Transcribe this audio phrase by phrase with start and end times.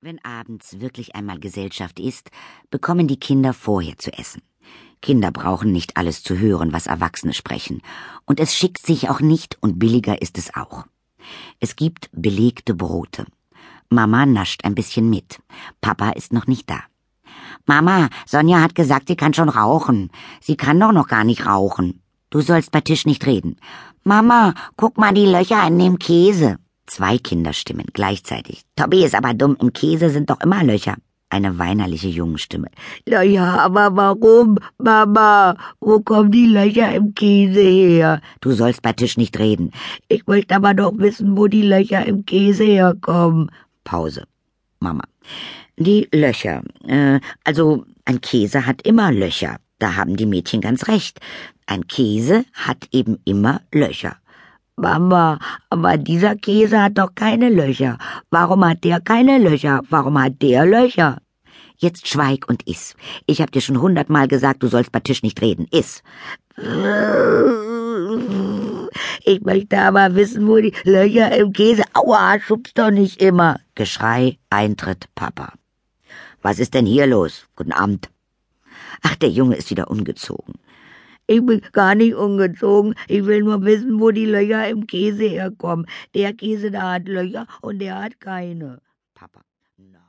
[0.00, 2.30] Wenn abends wirklich einmal Gesellschaft ist,
[2.70, 4.42] bekommen die Kinder vorher zu essen.
[5.02, 7.82] Kinder brauchen nicht alles zu hören, was Erwachsene sprechen,
[8.24, 10.84] und es schickt sich auch nicht und billiger ist es auch.
[11.58, 13.26] Es gibt belegte Brote.
[13.88, 15.40] Mama nascht ein bisschen mit.
[15.80, 16.78] Papa ist noch nicht da.
[17.66, 20.12] Mama, Sonja hat gesagt, sie kann schon rauchen.
[20.40, 22.04] Sie kann doch noch gar nicht rauchen.
[22.30, 23.56] Du sollst bei Tisch nicht reden.
[24.04, 26.60] Mama, guck mal die Löcher in dem Käse.
[26.88, 28.62] Zwei Kinderstimmen gleichzeitig.
[28.74, 30.96] Tobi ist aber dumm, im Käse sind doch immer Löcher.
[31.30, 32.68] Eine weinerliche Jungenstimme.
[33.06, 35.54] Na ja, aber warum, Mama?
[35.80, 38.22] Wo kommen die Löcher im Käse her?
[38.40, 39.72] Du sollst bei Tisch nicht reden.
[40.08, 43.50] Ich möchte aber doch wissen, wo die Löcher im Käse herkommen.
[43.84, 44.24] Pause.
[44.80, 45.04] Mama.
[45.76, 46.62] Die Löcher.
[46.86, 49.56] Äh, also ein Käse hat immer Löcher.
[49.78, 51.20] Da haben die Mädchen ganz recht.
[51.66, 54.16] Ein Käse hat eben immer Löcher.
[54.78, 55.38] Mama,
[55.70, 57.98] aber dieser Käse hat doch keine Löcher.
[58.30, 59.80] Warum hat der keine Löcher?
[59.90, 61.18] Warum hat der Löcher?
[61.76, 62.96] Jetzt schweig und iss.
[63.26, 65.66] Ich hab dir schon hundertmal gesagt, du sollst bei Tisch nicht reden.
[65.70, 66.02] Iss.
[69.24, 71.84] Ich möchte aber wissen, wo die Löcher im Käse.
[71.94, 73.60] Aua, schubst doch nicht immer.
[73.74, 75.52] Geschrei, Eintritt, Papa.
[76.42, 77.46] Was ist denn hier los?
[77.54, 78.08] Guten Abend.
[79.02, 80.54] Ach, der Junge ist wieder ungezogen.
[81.30, 82.94] Ich bin gar nicht ungezogen.
[83.06, 85.86] Ich will nur wissen, wo die Löcher im Käse herkommen.
[86.14, 88.80] Der Käse, da hat Löcher und der hat keine.
[89.14, 89.42] Papa.